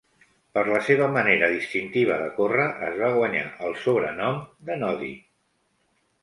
Per 0.57 0.61
la 0.67 0.77
seva 0.85 1.09
manera 1.17 1.49
distintiva 1.55 2.17
de 2.21 2.29
córrer 2.37 2.65
es 2.87 2.97
va 3.03 3.11
guanyar 3.19 3.45
el 3.69 3.77
sobrenom 3.85 4.41
de 4.71 4.79
"Noddy". 4.87 5.13